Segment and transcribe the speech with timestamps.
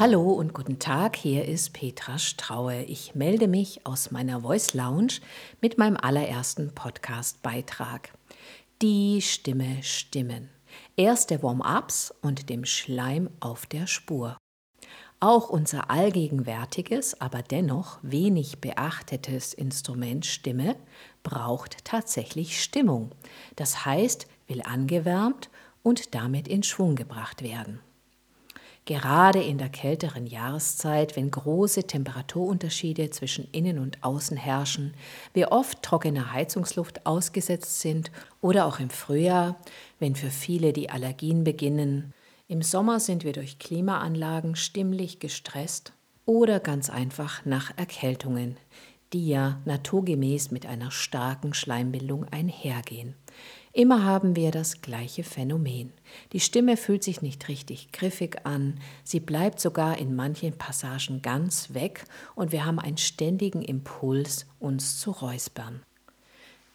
[0.00, 2.84] Hallo und guten Tag, hier ist Petra Straue.
[2.84, 5.14] Ich melde mich aus meiner Voice Lounge
[5.60, 8.12] mit meinem allerersten Podcast-Beitrag.
[8.80, 10.50] Die Stimme stimmen.
[10.94, 14.36] Erst der Warm-ups und dem Schleim auf der Spur.
[15.18, 20.76] Auch unser allgegenwärtiges, aber dennoch wenig beachtetes Instrument Stimme
[21.24, 23.10] braucht tatsächlich Stimmung.
[23.56, 25.50] Das heißt, will angewärmt
[25.82, 27.80] und damit in Schwung gebracht werden.
[28.88, 34.94] Gerade in der kälteren Jahreszeit, wenn große Temperaturunterschiede zwischen Innen und Außen herrschen,
[35.34, 38.10] wir oft trockener Heizungsluft ausgesetzt sind
[38.40, 39.56] oder auch im Frühjahr,
[39.98, 42.14] wenn für viele die Allergien beginnen.
[42.46, 45.92] Im Sommer sind wir durch Klimaanlagen stimmlich gestresst
[46.24, 48.56] oder ganz einfach nach Erkältungen,
[49.12, 53.16] die ja naturgemäß mit einer starken Schleimbildung einhergehen.
[53.72, 55.92] Immer haben wir das gleiche Phänomen.
[56.32, 61.74] Die Stimme fühlt sich nicht richtig griffig an, sie bleibt sogar in manchen Passagen ganz
[61.74, 65.82] weg und wir haben einen ständigen Impuls, uns zu räuspern.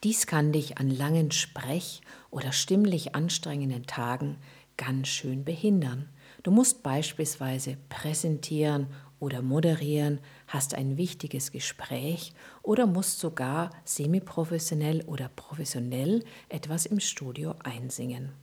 [0.03, 4.37] Dies kann dich an langen Sprech- oder stimmlich anstrengenden Tagen
[4.77, 6.09] ganz schön behindern.
[6.43, 8.87] Du musst beispielsweise präsentieren
[9.19, 10.19] oder moderieren,
[10.53, 18.33] hast ein wichtiges Gespräch oder musst sogar semiprofessionell oder professionell etwas im Studio einsingen.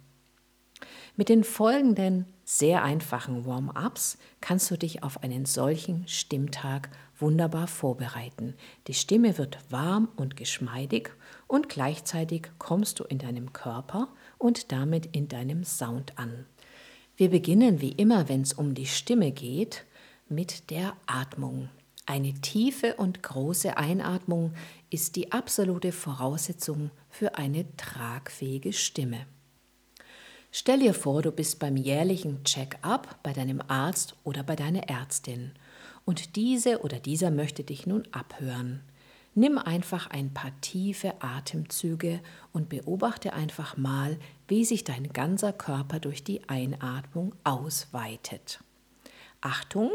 [1.17, 8.55] Mit den folgenden sehr einfachen Warm-ups kannst du dich auf einen solchen Stimmtag wunderbar vorbereiten.
[8.87, 11.11] Die Stimme wird warm und geschmeidig
[11.47, 16.47] und gleichzeitig kommst du in deinem Körper und damit in deinem Sound an.
[17.17, 19.85] Wir beginnen wie immer, wenn es um die Stimme geht,
[20.29, 21.69] mit der Atmung.
[22.07, 24.53] Eine tiefe und große Einatmung
[24.91, 29.27] ist die absolute Voraussetzung für eine tragfähige Stimme.
[30.53, 35.53] Stell dir vor, du bist beim jährlichen Check-up bei deinem Arzt oder bei deiner Ärztin
[36.05, 38.81] und diese oder dieser möchte dich nun abhören.
[39.37, 42.21] Nimm einfach ein paar tiefe Atemzüge
[42.53, 44.19] und beobachte einfach mal,
[44.49, 48.59] wie sich dein ganzer Körper durch die Einatmung ausweitet.
[49.41, 49.93] Achtung,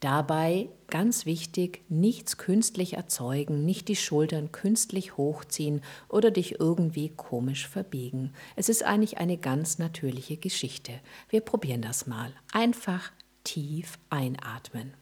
[0.00, 7.66] Dabei ganz wichtig, nichts künstlich erzeugen, nicht die Schultern künstlich hochziehen oder dich irgendwie komisch
[7.66, 8.34] verbiegen.
[8.56, 10.92] Es ist eigentlich eine ganz natürliche Geschichte.
[11.30, 12.32] Wir probieren das mal.
[12.52, 13.10] Einfach
[13.42, 14.92] tief einatmen.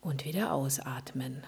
[0.00, 1.42] Und wieder ausatmen.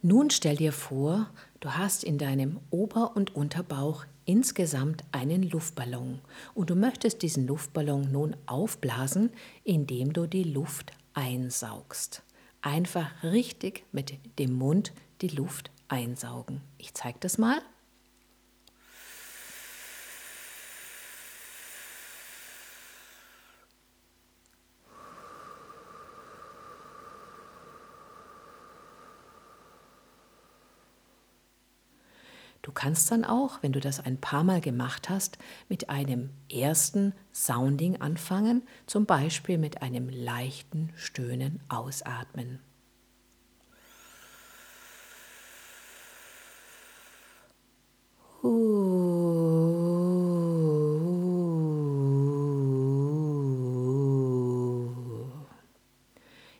[0.00, 1.28] Nun stell dir vor,
[1.58, 6.20] du hast in deinem Ober- und Unterbauch insgesamt einen Luftballon
[6.54, 9.30] und du möchtest diesen Luftballon nun aufblasen,
[9.64, 12.22] indem du die Luft einsaugst.
[12.60, 16.60] Einfach richtig mit dem Mund die Luft einsaugen.
[16.76, 17.62] Ich zeige das mal.
[32.60, 35.36] Du kannst dann auch, wenn du das ein paar Mal gemacht hast,
[35.68, 42.60] mit einem ersten Sounding anfangen, zum Beispiel mit einem leichten Stöhnen ausatmen.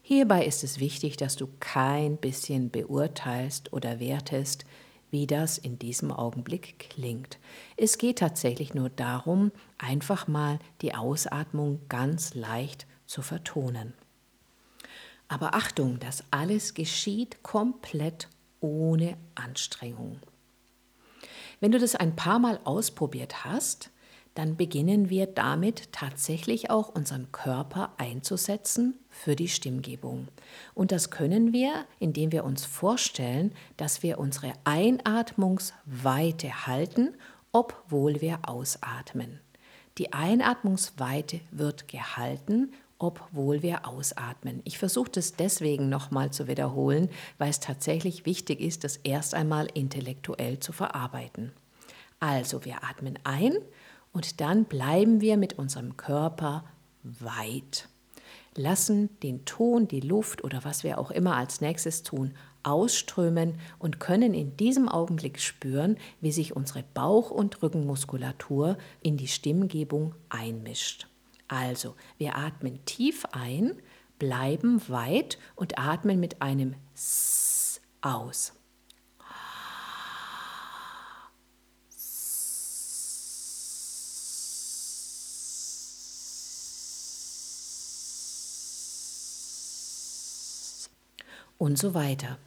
[0.02, 4.64] Hierbei ist es wichtig, dass du kein bisschen beurteilst oder wertest,
[5.10, 7.38] wie das in diesem Augenblick klingt.
[7.76, 13.94] Es geht tatsächlich nur darum, einfach mal die Ausatmung ganz leicht zu vertonen.
[15.28, 18.28] Aber Achtung, das alles geschieht komplett
[18.60, 20.18] ohne Anstrengung.
[21.60, 23.90] Wenn du das ein paar Mal ausprobiert hast,
[24.38, 30.28] dann beginnen wir damit tatsächlich auch unseren Körper einzusetzen für die Stimmgebung.
[30.74, 37.16] Und das können wir, indem wir uns vorstellen, dass wir unsere Einatmungsweite halten,
[37.50, 39.40] obwohl wir ausatmen.
[39.98, 42.70] Die Einatmungsweite wird gehalten,
[43.00, 44.60] obwohl wir ausatmen.
[44.62, 49.66] Ich versuche das deswegen nochmal zu wiederholen, weil es tatsächlich wichtig ist, das erst einmal
[49.74, 51.50] intellektuell zu verarbeiten.
[52.20, 53.56] Also wir atmen ein
[54.12, 56.64] und dann bleiben wir mit unserem Körper
[57.02, 57.88] weit.
[58.54, 64.00] Lassen den Ton, die Luft oder was wir auch immer als nächstes tun, ausströmen und
[64.00, 71.06] können in diesem Augenblick spüren, wie sich unsere Bauch- und Rückenmuskulatur in die Stimmgebung einmischt.
[71.46, 73.74] Also, wir atmen tief ein,
[74.18, 78.57] bleiben weit und atmen mit einem S aus.
[91.58, 92.38] Und so weiter.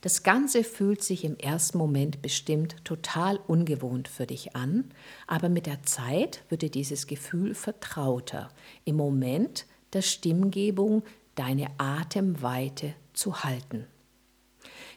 [0.00, 4.90] Das Ganze fühlt sich im ersten Moment bestimmt total ungewohnt für dich an,
[5.26, 8.48] aber mit der Zeit wird dir dieses Gefühl vertrauter,
[8.84, 11.02] im Moment der Stimmgebung
[11.34, 13.86] deine Atemweite zu halten.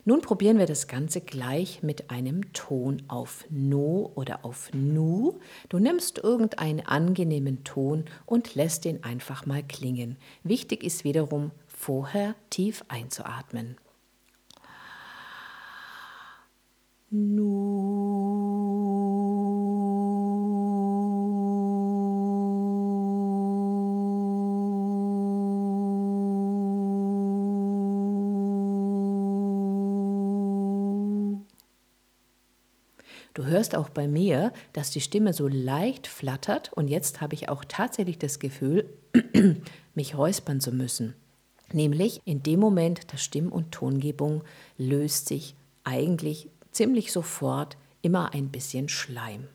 [0.06, 5.40] Nun probieren wir das Ganze gleich mit einem Ton auf No oder auf Nu.
[5.68, 10.16] Du nimmst irgendeinen angenehmen Ton und lässt ihn einfach mal klingen.
[10.44, 13.78] Wichtig ist wiederum, vorher tief einzuatmen.
[33.34, 37.50] Du hörst auch bei mir, dass die Stimme so leicht flattert und jetzt habe ich
[37.50, 38.90] auch tatsächlich das Gefühl,
[39.94, 41.14] mich räuspern zu müssen.
[41.74, 44.44] Nämlich in dem Moment der Stimm- und Tongebung
[44.78, 49.48] löst sich eigentlich ziemlich sofort immer ein bisschen Schleim.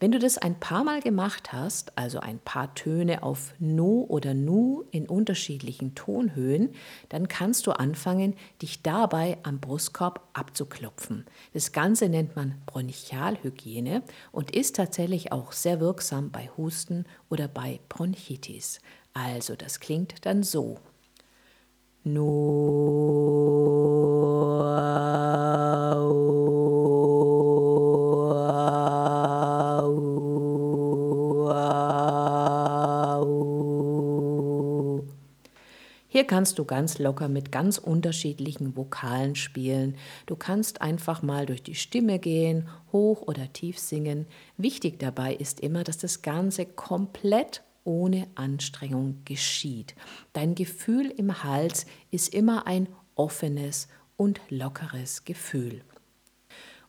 [0.00, 4.32] Wenn du das ein paar Mal gemacht hast, also ein paar Töne auf Nu oder
[4.32, 6.70] Nu in unterschiedlichen Tonhöhen,
[7.08, 11.26] dann kannst du anfangen, dich dabei am Brustkorb abzuklopfen.
[11.52, 17.80] Das Ganze nennt man Bronchialhygiene und ist tatsächlich auch sehr wirksam bei Husten oder bei
[17.88, 18.78] Bronchitis.
[19.14, 20.78] Also das klingt dann so.
[36.10, 39.96] Hier kannst du ganz locker mit ganz unterschiedlichen Vokalen spielen.
[40.26, 44.26] Du kannst einfach mal durch die Stimme gehen, hoch oder tief singen.
[44.56, 49.96] Wichtig dabei ist immer, dass das Ganze komplett ohne Anstrengung geschieht.
[50.34, 53.88] Dein Gefühl im Hals ist immer ein offenes
[54.18, 55.82] und lockeres Gefühl.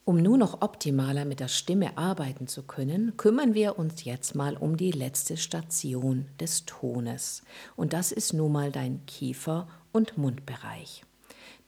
[0.04, 4.58] Um nun noch optimaler mit der Stimme arbeiten zu können, kümmern wir uns jetzt mal
[4.58, 7.44] um die letzte Station des Tones.
[7.76, 11.04] Und das ist nun mal dein Kiefer- und Mundbereich.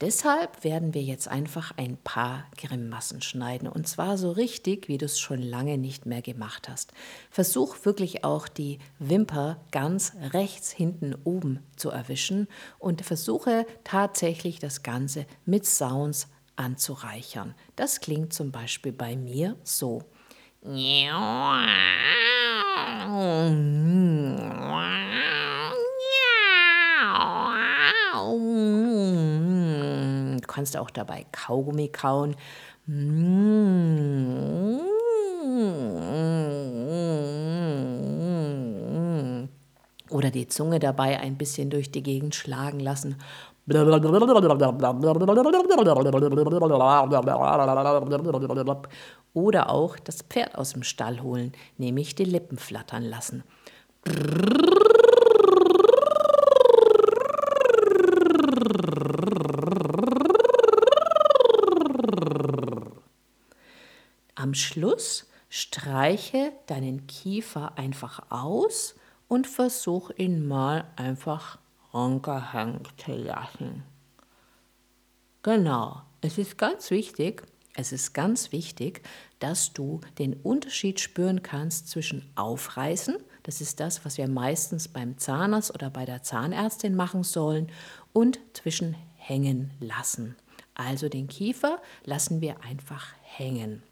[0.01, 5.05] Deshalb werden wir jetzt einfach ein paar Grimassen schneiden und zwar so richtig, wie du
[5.05, 6.91] es schon lange nicht mehr gemacht hast.
[7.29, 12.47] Versuch wirklich auch die Wimper ganz rechts hinten oben zu erwischen
[12.79, 17.53] und versuche tatsächlich das Ganze mit Sounds anzureichern.
[17.75, 20.01] Das klingt zum Beispiel bei mir so.
[20.63, 20.71] Du
[30.61, 32.35] kannst auch dabei Kaugummi kauen.
[40.11, 43.15] Oder die Zunge dabei ein bisschen durch die Gegend schlagen lassen.
[49.33, 53.43] Oder auch das Pferd aus dem Stall holen, nämlich die Lippen flattern lassen.
[64.51, 68.95] Am Schluss streiche deinen Kiefer einfach aus
[69.29, 71.57] und versuch ihn mal einfach
[71.93, 73.83] angehängt lassen.
[75.41, 77.43] Genau, es ist ganz wichtig,
[77.75, 79.03] es ist ganz wichtig,
[79.39, 85.17] dass du den Unterschied spüren kannst zwischen Aufreißen, das ist das, was wir meistens beim
[85.17, 87.71] Zahnarzt oder bei der Zahnärztin machen sollen,
[88.11, 90.35] und zwischen Hängen lassen.
[90.73, 93.83] Also den Kiefer lassen wir einfach hängen.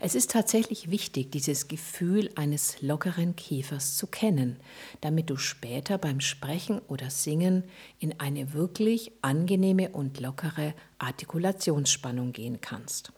[0.00, 4.58] Es ist tatsächlich wichtig, dieses Gefühl eines lockeren Kiefers zu kennen,
[5.00, 7.64] damit du später beim Sprechen oder Singen
[7.98, 13.12] in eine wirklich angenehme und lockere Artikulationsspannung gehen kannst.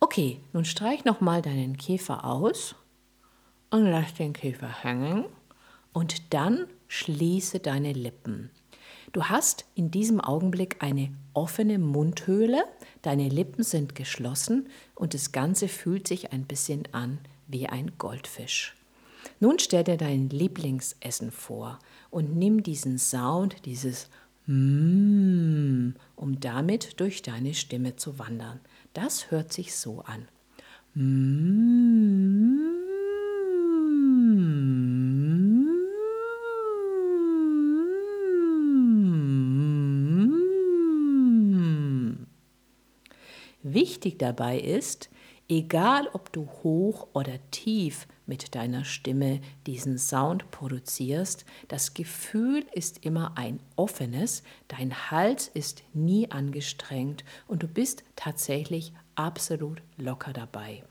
[0.00, 2.74] Okay, nun streich nochmal deinen Kiefer aus
[3.70, 5.24] und lass den Kiefer hängen
[5.92, 8.50] und dann schließe deine Lippen.
[9.14, 12.64] Du hast in diesem Augenblick eine offene Mundhöhle,
[13.02, 18.74] deine Lippen sind geschlossen und das Ganze fühlt sich ein bisschen an wie ein Goldfisch.
[19.38, 21.78] Nun stell dir dein Lieblingsessen vor
[22.10, 24.08] und nimm diesen Sound, dieses
[24.46, 28.58] Mmm, um damit durch deine Stimme zu wandern.
[28.94, 30.26] Das hört sich so an.
[30.94, 32.83] Mmm.
[43.74, 45.10] Wichtig dabei ist,
[45.48, 53.04] Egal, ob du hoch oder tief mit deiner Stimme diesen Sound produzierst, das Gefühl ist
[53.04, 60.82] immer ein offenes, dein Hals ist nie angestrengt und du bist tatsächlich absolut locker dabei.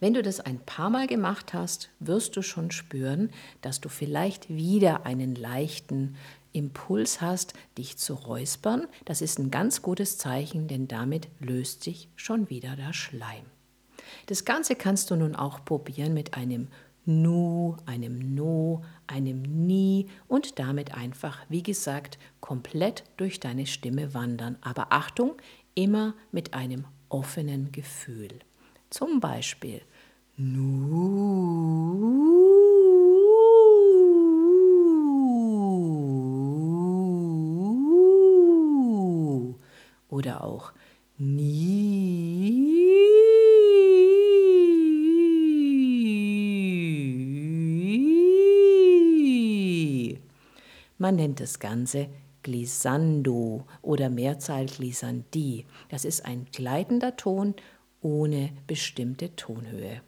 [0.00, 3.30] Wenn du das ein paar Mal gemacht hast, wirst du schon spüren,
[3.60, 6.16] dass du vielleicht wieder einen leichten
[6.58, 12.08] Impuls hast, dich zu räuspern, das ist ein ganz gutes Zeichen, denn damit löst sich
[12.16, 13.44] schon wieder der Schleim.
[14.26, 16.68] Das Ganze kannst du nun auch probieren mit einem
[17.04, 24.58] Nu, einem No, einem Ni und damit einfach, wie gesagt, komplett durch deine Stimme wandern.
[24.60, 25.36] Aber Achtung,
[25.74, 28.40] immer mit einem offenen Gefühl.
[28.90, 29.80] Zum Beispiel
[30.36, 31.38] Nu.
[40.18, 40.72] Oder auch
[41.16, 42.08] nie.
[50.98, 52.08] Man nennt das Ganze
[52.42, 55.64] Glissando oder Mehrzahl Glissandi.
[55.88, 57.54] Das ist ein gleitender Ton
[58.00, 60.02] ohne bestimmte Tonhöhe.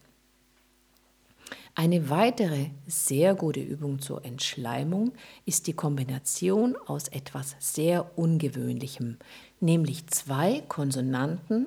[1.76, 5.12] Eine weitere sehr gute Übung zur Entschleimung
[5.47, 9.19] ist die Kombination aus etwas sehr Ungewöhnlichem,
[9.61, 11.67] nämlich zwei Konsonanten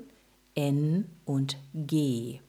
[0.56, 2.40] N und G.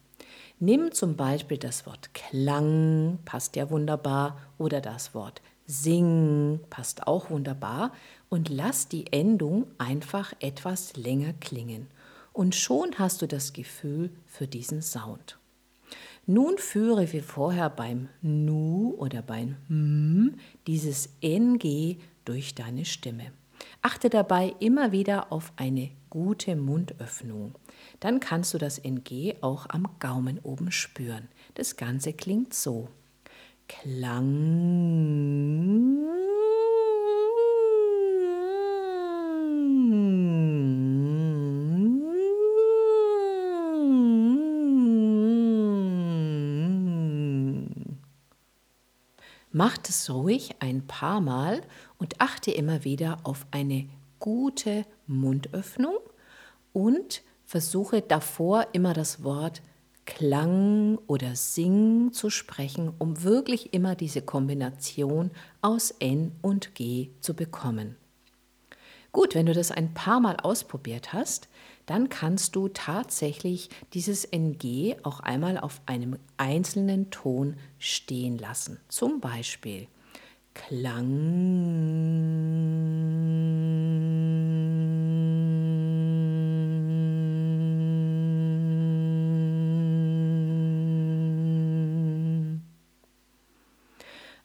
[0.61, 7.31] Nimm zum Beispiel das Wort Klang, passt ja wunderbar, oder das Wort Sing, passt auch
[7.31, 7.93] wunderbar,
[8.29, 11.89] und lass die Endung einfach etwas länger klingen.
[12.33, 15.39] Und schon hast du das Gefühl für diesen Sound.
[16.27, 20.35] Nun führe wie vorher beim Nu oder beim M
[20.67, 23.33] dieses NG durch deine Stimme.
[23.87, 27.55] Achte dabei immer wieder auf eine gute Mundöffnung.
[28.01, 31.29] Dann kannst du das NG auch am Gaumen oben spüren.
[31.53, 32.89] Das Ganze klingt so.
[33.69, 34.25] Klang.
[49.57, 51.61] Mach es ruhig ein paar Mal
[51.99, 55.97] und achte immer wieder auf eine gute Mundöffnung
[56.73, 59.63] und versuche davor immer das Wort
[60.07, 65.31] Klang oder Sing zu sprechen, um wirklich immer diese Kombination
[65.63, 67.95] aus N und G zu bekommen.
[69.13, 71.49] Gut, wenn du das ein paar Mal ausprobiert hast,
[71.87, 78.81] dann kannst du tatsächlich dieses NG auch einmal auf einem einzelnen Ton stehen lassen.
[78.89, 79.87] Zum Beispiel
[80.55, 81.75] Klang.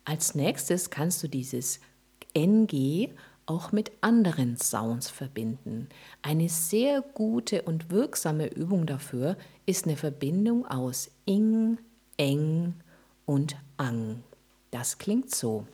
[0.04, 1.80] Als nächstes kannst du dieses
[2.34, 3.10] NG
[3.50, 5.90] auch mit anderen Sounds verbinden.
[6.22, 11.80] Eine sehr gute und wirksame Übung dafür ist eine Verbindung aus Ing,
[12.18, 12.76] Eng
[13.26, 14.24] und Ang.
[14.72, 15.66] Das klingt so.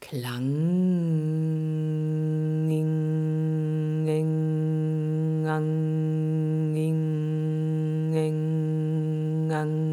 [0.00, 0.42] Klang,
[2.68, 9.91] ing, eng, ang, ing, eng, ang.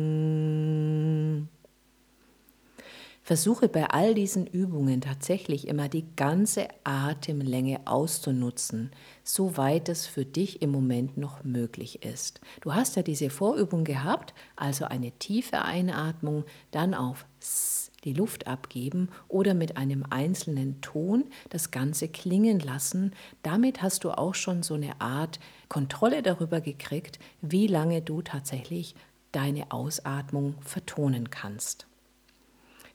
[3.29, 8.89] Versuche bei all diesen Übungen tatsächlich immer die ganze Atemlänge auszunutzen,
[9.23, 12.41] soweit es für dich im Moment noch möglich ist.
[12.61, 18.47] Du hast ja diese Vorübung gehabt, also eine tiefe Einatmung, dann auf S die Luft
[18.47, 23.13] abgeben oder mit einem einzelnen Ton das Ganze klingen lassen.
[23.43, 28.95] Damit hast du auch schon so eine Art Kontrolle darüber gekriegt, wie lange du tatsächlich
[29.33, 31.88] deine Ausatmung vertonen kannst.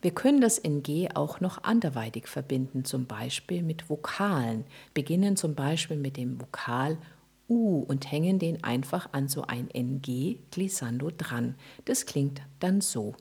[0.04, 4.66] Wir können das NG auch noch anderweitig verbinden, zum Beispiel mit Vokalen.
[4.92, 6.98] Beginnen zum Beispiel mit dem Vokal
[7.48, 11.54] U und hängen den einfach an so ein NG Glissando dran.
[11.86, 13.14] Das klingt dann so.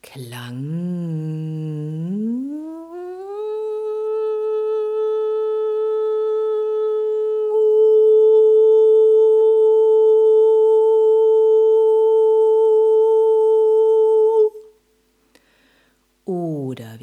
[0.00, 0.56] Klang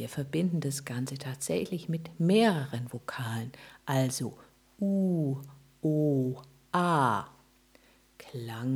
[0.07, 3.51] wir verbinden das Ganze tatsächlich mit mehreren Vokalen,
[3.85, 4.37] also
[4.79, 5.41] U,
[5.81, 6.37] O,
[6.71, 7.25] A.
[8.17, 8.67] Klang.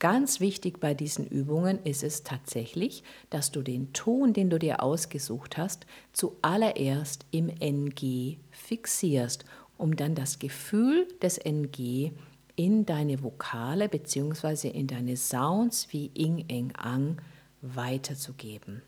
[0.00, 4.82] Ganz wichtig bei diesen Übungen ist es tatsächlich, dass du den Ton, den du dir
[4.82, 9.44] ausgesucht hast, zuallererst im NG fixierst,
[9.76, 12.12] um dann das Gefühl des NG
[12.56, 14.68] in deine Vokale bzw.
[14.68, 17.18] in deine Sounds wie Ing, Eng, Ang
[17.60, 18.80] weiterzugeben.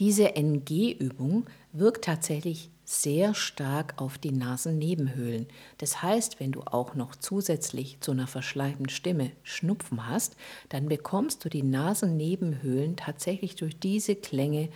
[0.00, 5.46] Diese NG-Übung wirkt tatsächlich sehr stark auf die Nasennebenhöhlen.
[5.78, 10.36] Das heißt, wenn du auch noch zusätzlich zu einer verschleimten Stimme Schnupfen hast,
[10.68, 14.68] dann bekommst du die Nasennebenhöhlen tatsächlich durch diese Klänge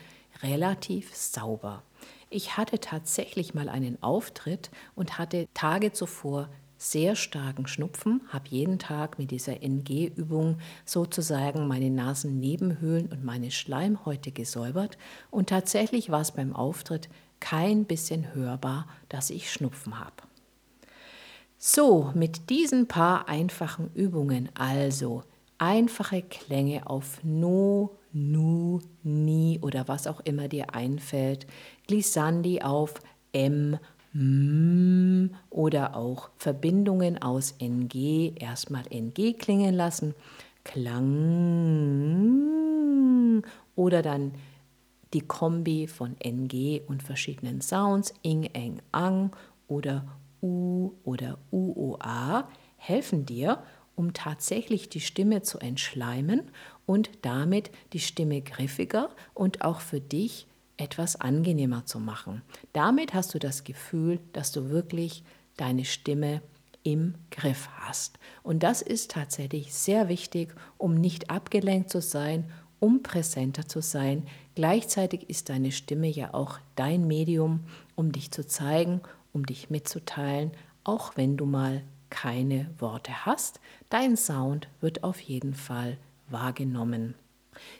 [0.42, 1.82] relativ sauber.
[2.30, 6.48] Ich hatte tatsächlich mal einen Auftritt und hatte Tage zuvor
[6.78, 14.30] sehr starken Schnupfen, habe jeden Tag mit dieser NG-Übung sozusagen meine Nasennebenhöhlen und meine Schleimhäute
[14.30, 14.98] gesäubert
[15.30, 17.08] und tatsächlich war es beim Auftritt
[17.40, 20.22] kein bisschen hörbar, dass ich Schnupfen habe.
[21.58, 25.22] So, mit diesen paar einfachen Übungen, also
[25.58, 31.46] einfache Klänge auf No, Nu, Ni oder was auch immer dir einfällt,
[31.86, 32.94] Glissandi auf
[33.32, 33.78] M,
[34.14, 40.14] M oder auch Verbindungen aus NG, erstmal NG klingen lassen,
[40.64, 41.04] Klang
[43.74, 44.32] oder dann
[45.12, 49.34] die Kombi von NG und verschiedenen Sounds, Ing, Eng, Ang
[49.68, 50.06] oder
[50.42, 53.62] U oder UOA, helfen dir,
[53.94, 56.50] um tatsächlich die Stimme zu entschleimen
[56.84, 60.46] und damit die Stimme griffiger und auch für dich
[60.76, 62.42] etwas angenehmer zu machen.
[62.72, 65.24] Damit hast du das Gefühl, dass du wirklich
[65.56, 66.42] deine Stimme
[66.82, 68.18] im Griff hast.
[68.42, 72.52] Und das ist tatsächlich sehr wichtig, um nicht abgelenkt zu sein
[72.86, 74.22] um präsenter zu sein.
[74.54, 77.64] Gleichzeitig ist deine Stimme ja auch dein Medium,
[77.96, 79.00] um dich zu zeigen,
[79.32, 80.52] um dich mitzuteilen,
[80.84, 83.58] auch wenn du mal keine Worte hast.
[83.90, 87.16] Dein Sound wird auf jeden Fall wahrgenommen.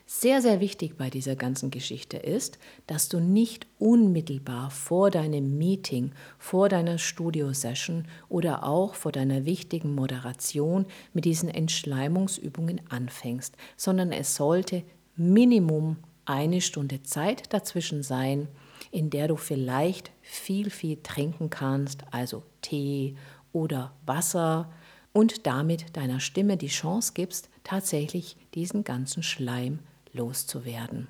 [0.07, 6.13] Sehr, sehr wichtig bei dieser ganzen Geschichte ist, dass du nicht unmittelbar vor deinem Meeting,
[6.39, 14.35] vor deiner Studio-Session oder auch vor deiner wichtigen Moderation mit diesen Entschleimungsübungen anfängst, sondern es
[14.37, 14.83] sollte
[15.17, 18.49] Minimum eine Stunde Zeit dazwischen sein,
[18.91, 23.17] in der du vielleicht viel, viel trinken kannst, also Tee
[23.53, 24.71] oder Wasser
[25.13, 29.79] und damit deiner Stimme die Chance gibst, tatsächlich diesen ganzen Schleim
[30.13, 31.09] loszuwerden.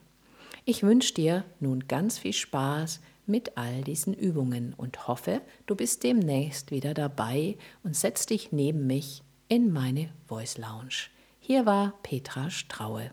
[0.65, 6.05] Ich wünsche dir nun ganz viel Spaß mit all diesen Übungen und hoffe, du bist
[6.05, 11.09] demnächst wieder dabei und setzt dich neben mich in meine Voice Lounge.
[11.41, 13.11] Hier war Petra Straue.